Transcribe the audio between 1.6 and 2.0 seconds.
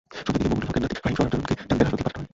Tangail